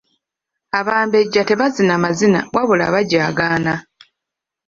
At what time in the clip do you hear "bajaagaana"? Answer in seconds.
2.93-3.73